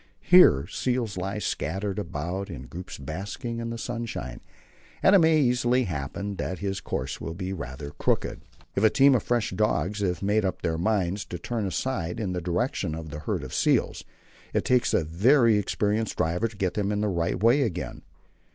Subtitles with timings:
[0.21, 4.41] Here seals lie scattered about in groups basking in the sunshine,
[5.03, 8.41] and it may easily happen that his course will be rather crooked.
[8.75, 12.33] If a team of fresh dogs have made up their minds to turn aside in
[12.33, 14.03] the direction of a herd of seals,
[14.55, 18.01] it takes a very experienced driver to get them in the right way again.